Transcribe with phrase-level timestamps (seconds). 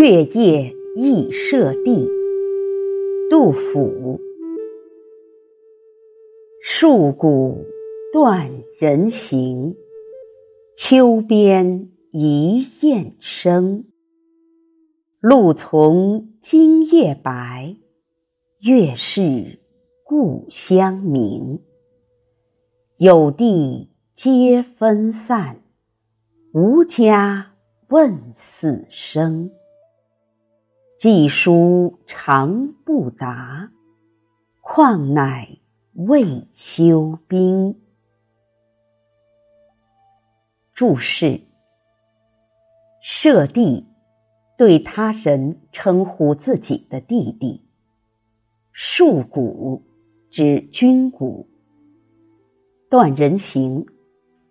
[0.00, 2.08] 月夜忆舍弟，
[3.28, 4.18] 杜甫。
[6.64, 7.66] 戍鼓
[8.10, 9.76] 断人行，
[10.78, 13.84] 秋边一雁声。
[15.20, 17.76] 露从今夜白，
[18.62, 19.58] 月是
[20.02, 21.60] 故乡明。
[22.96, 25.60] 有地皆分散，
[26.54, 27.52] 无家
[27.90, 29.50] 问死生。
[31.00, 33.70] 寄书长不达，
[34.60, 35.56] 况乃
[35.94, 37.80] 未休兵。
[40.74, 41.40] 注释：
[43.00, 43.86] 舍弟，
[44.58, 47.62] 对他人称呼自己的弟弟；
[48.74, 49.82] 戍鼓，
[50.28, 51.46] 指军鼓；
[52.90, 53.86] 断人行，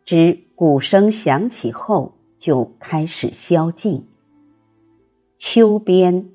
[0.04, 4.02] 指鼓声响起后就开始宵禁；
[5.38, 6.28] 秋边。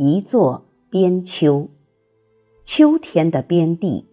[0.00, 1.66] 一座边丘，
[2.64, 4.06] 秋天的边地，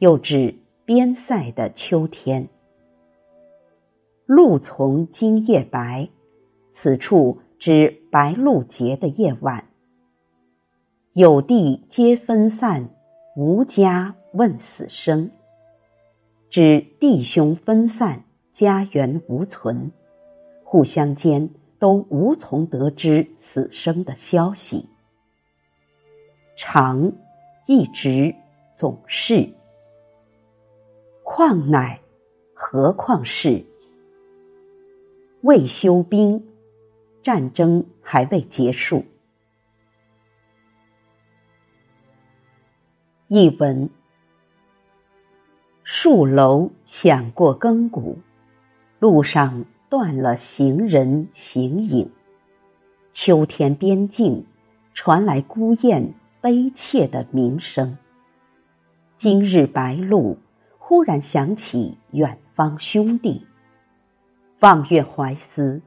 [0.00, 2.48] 又指边塞的秋天。
[4.26, 6.08] 露从今夜白，
[6.74, 9.68] 此处指白露节的夜晚。
[11.12, 12.88] 有地皆分散，
[13.36, 15.30] 无家问死生，
[16.50, 19.92] 指弟兄分散，家园无存，
[20.64, 24.88] 互相间都无从得知死生的消息。
[26.56, 27.12] 常，
[27.66, 28.34] 一直，
[28.76, 29.50] 总是。
[31.22, 32.00] 况乃，
[32.54, 33.64] 何况是？
[35.42, 36.48] 未休兵，
[37.22, 39.04] 战争还未结束。
[43.28, 43.90] 译文：
[45.84, 48.18] 戍楼响过更鼓，
[48.98, 52.10] 路上断了行人行影。
[53.12, 54.46] 秋天边境
[54.94, 56.14] 传来孤雁。
[56.46, 57.98] 悲切的鸣声。
[59.16, 60.38] 今日白露，
[60.78, 63.44] 忽然想起远方兄弟，
[64.60, 65.82] 望月怀思，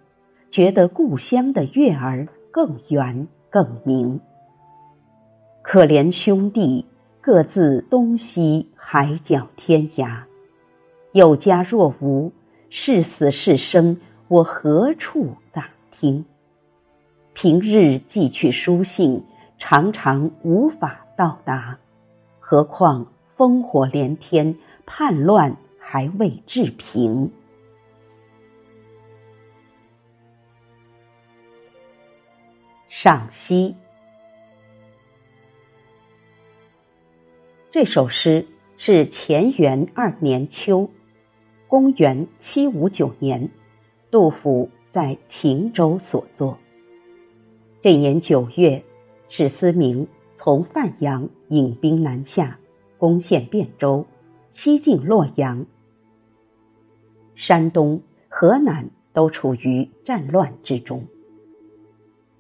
[0.52, 4.20] 觉得故乡的月儿更圆更明。
[5.62, 6.86] 可怜兄弟
[7.22, 10.24] 各自东西海角天涯，
[11.14, 12.34] 有家若无，
[12.70, 13.96] 是死是生，
[14.28, 16.26] 我何处打听？
[17.34, 19.24] 平日寄去书信。
[19.60, 21.78] 常常无法到达，
[22.40, 24.56] 何况烽火连天，
[24.86, 27.32] 叛乱还未治平。
[32.88, 33.76] 赏析：
[37.70, 40.90] 这首诗是乾元二年秋，
[41.68, 43.52] 公元七五九年，
[44.10, 46.58] 杜甫在秦州所作。
[47.82, 48.84] 这年九月。
[49.32, 50.08] 史思明
[50.38, 52.58] 从范阳引兵南下，
[52.98, 54.08] 攻陷汴州，
[54.54, 55.68] 西进洛阳。
[57.36, 61.06] 山东、河南都处于战乱之中。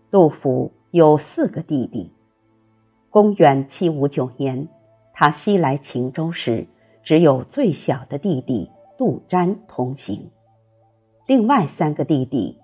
[0.09, 2.11] 杜甫有四个弟弟。
[3.11, 4.67] 公元七五九年，
[5.13, 6.66] 他西来秦州时，
[7.03, 10.31] 只有最小的弟弟杜瞻同行，
[11.28, 12.57] 另外三个弟弟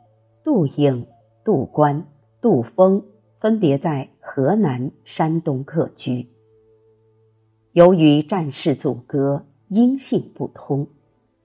[0.43, 1.05] 杜颖、
[1.43, 2.07] 杜观、
[2.41, 3.05] 杜峰
[3.39, 4.09] 分别在。
[4.35, 6.27] 河南、山东客居。
[7.71, 10.89] 由于战事阻隔，音信不通，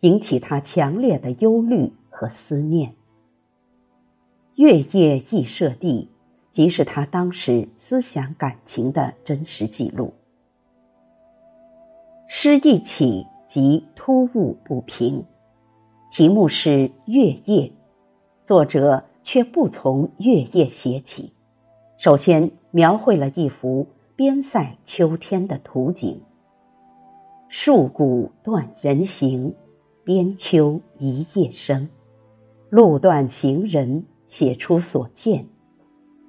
[0.00, 2.96] 引起他强烈的忧虑和思念。
[4.56, 6.08] 月夜忆舍弟，
[6.50, 10.14] 即是他当时思想感情的真实记录。
[12.26, 15.26] 诗一起即突兀不平，
[16.10, 17.70] 题目是月夜，
[18.46, 21.32] 作者却不从月夜写起。
[21.96, 23.86] 首先描绘了一幅
[24.16, 26.20] 边塞秋天的图景。
[27.50, 29.54] 戍鼓断人行，
[30.04, 31.88] 边秋一夜生。
[32.68, 35.46] 路断行人，写出所见；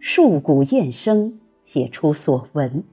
[0.01, 2.83] 戍鼓雁声，写出所闻。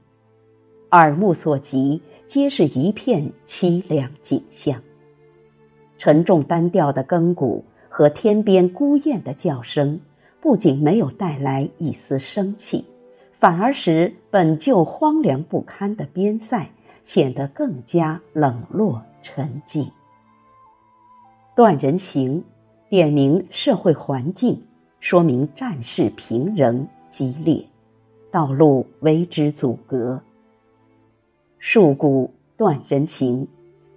[0.91, 4.81] 耳目所及，皆是一片凄凉景象。
[5.97, 10.01] 沉重单调的更鼓和天边孤雁的叫声。
[10.41, 12.85] 不仅没有带来一丝生气，
[13.39, 16.71] 反而使本就荒凉不堪的边塞
[17.05, 19.91] 显得更加冷落沉寂。
[21.55, 22.43] 断人行，
[22.89, 24.63] 点明社会环境，
[24.99, 27.65] 说明战事平仍激烈，
[28.29, 30.21] 道路为之阻隔。
[31.61, 33.47] 戍鼓断人行，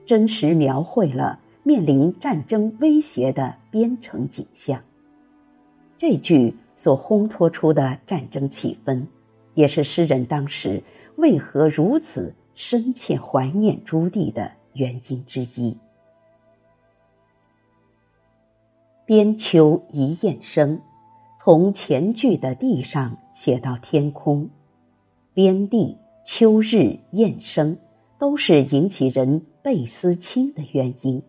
[0.06, 4.82] 真实描绘了面临战争威胁的边城景象。
[5.98, 9.06] 这句所烘托出的战争气氛，
[9.54, 10.82] 也是诗人当时
[11.16, 15.76] 为何如此深切怀念朱棣的原因之一。
[19.04, 20.80] 边秋一雁声，
[21.40, 24.50] 从前句的地上写到天空，
[25.34, 27.78] 边地、秋日、雁声，
[28.18, 31.22] 都是引起人倍思亲的原因。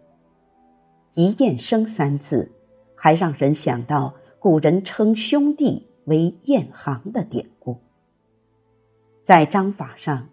[1.13, 2.51] 一雁声三字，
[2.95, 4.13] 还让人想到。
[4.39, 7.77] 古人称兄弟为雁行的典故，
[9.25, 10.27] 在章法上，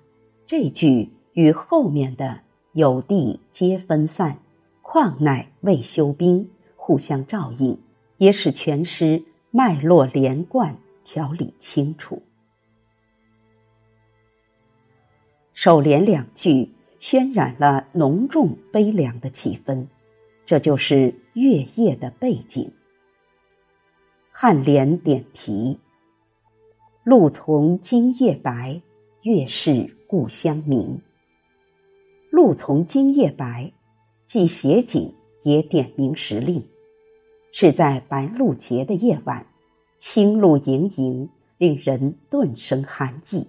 [0.49, 2.41] 这句与后面的
[2.75, 4.39] “有地皆分散，
[4.83, 7.79] 况乃未休兵”互相照应，
[8.17, 9.23] 也使全诗
[9.53, 12.25] 脉络连贯、条理清楚。
[15.55, 16.71] 首联两句
[17.01, 19.87] 渲染了浓重悲凉的气氛，
[20.47, 22.73] 这就是月夜的背景。
[24.35, 25.79] 颔联点题
[27.03, 28.83] ：“露从今夜白，
[29.23, 31.01] 月是故乡明。
[32.31, 33.73] ”“露从今夜白”
[34.29, 36.67] 既写景，也点明时令，
[37.53, 39.47] 是在白露节的夜晚，
[39.99, 43.47] 清露盈盈，令人顿生寒意。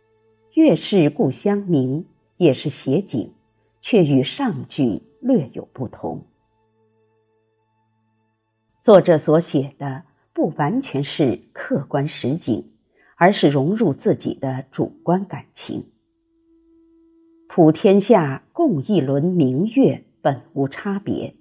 [0.52, 2.04] “月是故乡明”
[2.36, 3.32] 也是写景，
[3.80, 6.26] 却与上句略有不同。
[8.82, 10.02] 作者所写的。
[10.34, 12.71] 不完全是客观实景，
[13.22, 15.84] 而是融入自己的主观感情。
[17.48, 21.36] 普天下共一轮明月，本无差别，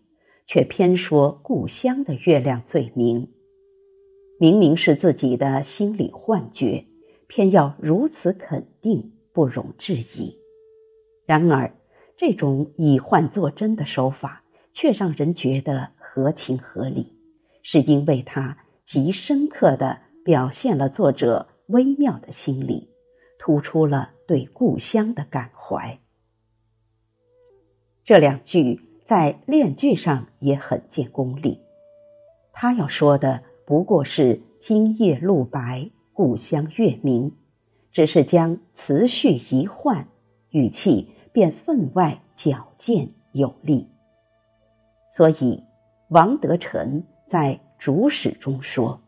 [0.45, 3.29] 却偏说故乡的月亮最明。
[4.39, 6.85] 明明是自己的心理幻觉，
[7.25, 10.37] 偏要如此肯定，不容置疑。
[11.25, 11.73] 然而，
[12.15, 17.15] 这种以幻作真的手法，却让人觉得合情合理，
[17.63, 18.59] 是因为它。
[18.85, 22.89] 极深刻的表现了作者微妙的心理，
[23.39, 25.99] 突出了对故乡的感怀。
[28.03, 31.59] 这两句在练句上也很见功力。
[32.53, 37.35] 他要说的不过是“今夜露白，故乡月明”，
[37.91, 40.07] 只是将词序一换，
[40.49, 43.87] 语气便分外矫健有力。
[45.13, 45.63] 所以，
[46.09, 47.59] 王德臣在。
[47.83, 49.00] 主使中说：“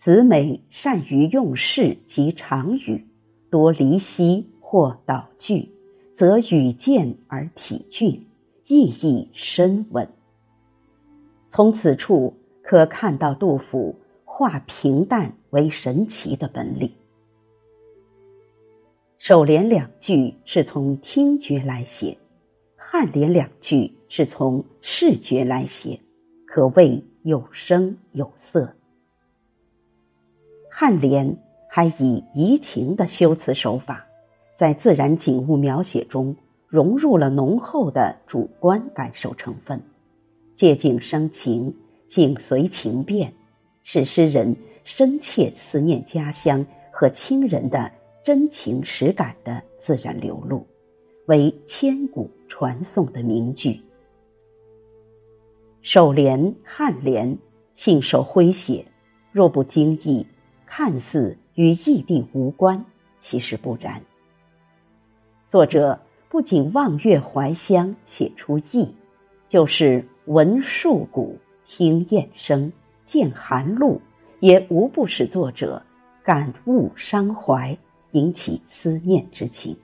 [0.00, 3.04] 子美善于用事及常语，
[3.50, 5.68] 多离析或倒句，
[6.16, 8.26] 则语见而体俊，
[8.66, 10.08] 意义深稳。”
[11.50, 12.32] 从此处
[12.62, 16.92] 可看到杜甫化平淡为神奇的本领。
[19.18, 22.16] 首联两句是从听觉来写，
[22.78, 26.00] 颔联两句是从视觉来写，
[26.46, 27.04] 可谓。
[27.22, 28.74] 有声有色，
[30.80, 31.36] 颔联
[31.68, 34.06] 还以移情的修辞手法，
[34.56, 36.36] 在自然景物描写中
[36.68, 39.82] 融入了浓厚的主观感受成分，
[40.56, 41.74] 借景生情，
[42.08, 43.34] 景随情变，
[43.84, 47.92] 使诗人深切思念家乡和亲人的
[48.24, 50.66] 真情实感的自然流露，
[51.26, 53.82] 为千古传颂的名句。
[55.82, 57.36] 首联、颔联
[57.76, 58.86] 信手挥写，
[59.30, 60.26] 若不经意，
[60.70, 62.84] 看似与意地无关，
[63.18, 64.02] 其实不然。
[65.50, 68.94] 作者不仅望月怀乡写出意，
[69.48, 72.72] 就是闻树谷、听雁声、
[73.04, 74.00] 见寒露，
[74.38, 75.82] 也无不使作者
[76.22, 77.76] 感悟伤怀，
[78.12, 79.76] 引起思念之情，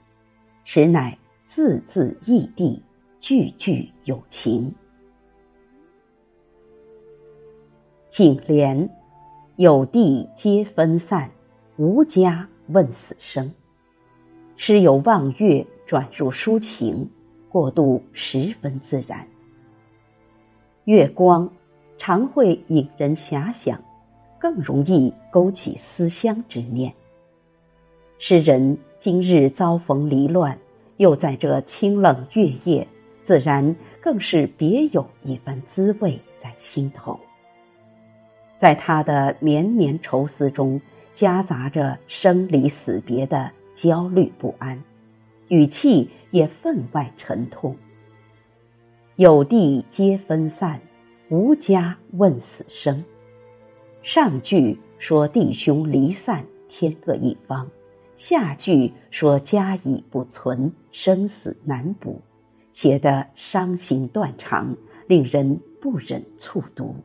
[0.63, 1.17] 实乃
[1.49, 2.81] 字字异地，
[3.19, 4.73] 句句有情。
[8.09, 8.89] 景联，
[9.57, 11.31] 有地皆分散，
[11.77, 13.53] 无家问死生。
[14.55, 17.09] 诗由望月转入抒情，
[17.49, 19.25] 过渡十分自然。
[20.83, 21.49] 月光
[21.97, 23.81] 常会引人遐想，
[24.37, 26.93] 更容易勾起思乡之念。
[28.19, 30.59] 诗人今日遭逢离乱，
[30.97, 32.87] 又在这清冷月夜，
[33.23, 37.19] 自然更是别有一番滋味在心头。
[38.59, 40.81] 在他的绵绵愁思中，
[41.13, 44.83] 夹杂着生离死别的焦虑不安，
[45.47, 47.75] 语气也分外沉痛。
[49.15, 50.79] 有地皆分散，
[51.29, 53.03] 无家问死生。
[54.03, 57.67] 上句说弟兄离散，天各一方；
[58.17, 62.21] 下句说家已不存，生死难卜，
[62.73, 64.75] 写得伤心断肠，
[65.07, 66.95] 令人不忍促读。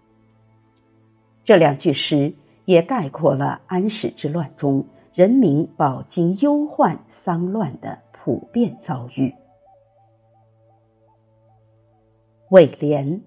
[1.44, 2.34] 这两句诗
[2.64, 9.34] 也概括了安史之乱中人民饱经忧患丧乱的普遍遭遇。
[12.50, 13.22] 尾联：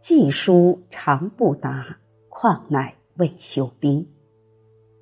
[0.00, 1.98] 寄书长不达，
[2.28, 4.08] 况乃未休兵。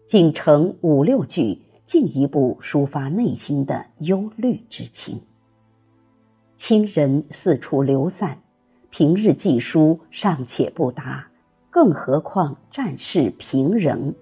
[0.08, 5.22] 仅成五六句，进一步抒发内心的忧虑之情。
[6.56, 8.38] 亲人四处流散，
[8.90, 11.28] 平日寄书尚且不达，
[11.74, 14.14] 更何况战事平仍，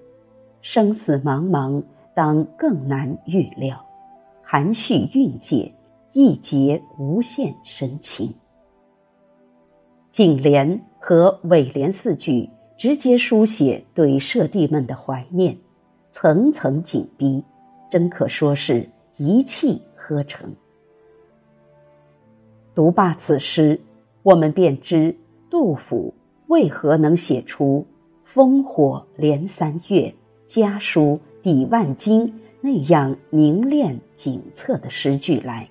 [0.62, 1.82] 生死茫茫，
[2.14, 3.84] 当更难预料。
[4.42, 5.74] 含蓄蕴藉，
[6.14, 8.32] 一结无限深情。
[10.12, 15.58] 颈联和尾联四句直接书写对舍弟们的怀念，
[16.10, 17.44] 层层紧逼，
[17.90, 20.54] 真可说是一气呵成。
[22.74, 23.78] 读罢此诗，
[24.22, 25.14] 我们便知
[25.50, 26.14] 杜甫
[26.52, 27.86] 为何能写出
[28.34, 30.14] “烽火连三月，
[30.48, 35.70] 家书抵万金”那样凝练景策的诗句来。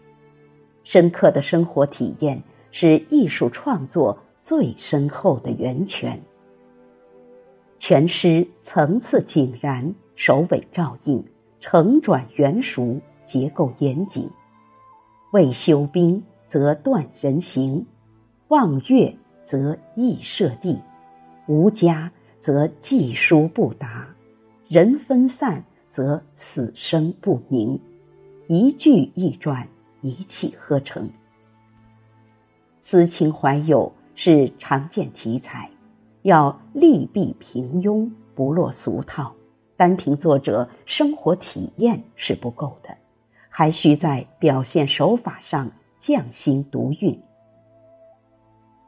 [0.83, 4.17] 深刻的生活体验是艺术创作。
[4.43, 6.23] 最深厚的源泉。
[7.79, 11.23] 全诗层次井然，首尾照应，
[11.59, 14.29] 承转圆熟，结构严谨。
[15.31, 17.85] 未休兵则断人行，
[18.47, 19.15] 望月
[19.51, 20.79] 则易设地，
[21.46, 24.08] 无家则寄书不达，
[24.70, 27.81] 人分散则死生不明。
[28.48, 29.67] 一句一转，
[30.01, 31.10] 一气呵成。
[32.81, 33.91] 思情怀友。
[34.13, 35.72] 是常见题材，
[36.22, 39.34] 要利弊平庸，不落俗套。
[39.77, 42.98] 单凭作者生活体验是不够的，
[43.50, 47.20] 还需在表现手法上匠心独运。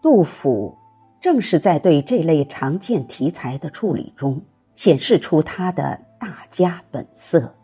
[0.04, 0.78] 杜甫
[1.22, 4.42] 正是在对这类常见题材的处理中，
[4.76, 7.56] 显示出他的大家本色。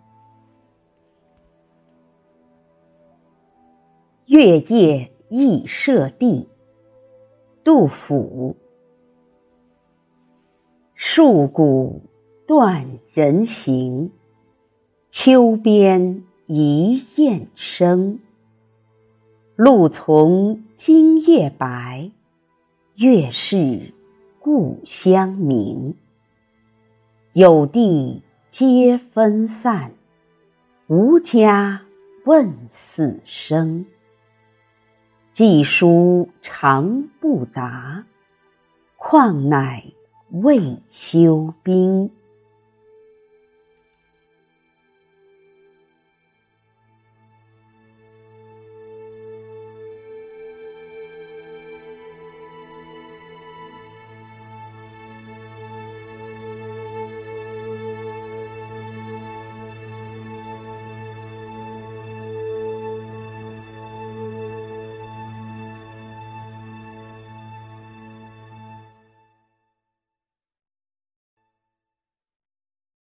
[4.26, 6.48] 月夜忆舍弟。
[7.66, 8.56] 杜甫：
[10.98, 12.04] 戍鼓
[12.48, 14.12] 断人行，
[15.12, 18.22] 秋边一雁声。
[19.58, 22.12] 露从今夜白，
[23.02, 23.94] 月是
[24.40, 25.96] 故乡明。
[27.32, 29.94] 有弟皆分散，
[30.88, 31.84] 无家
[32.26, 33.86] 问死生。
[35.32, 38.04] 寄书长不达，
[38.98, 39.86] 况乃
[40.32, 42.12] 未休兵。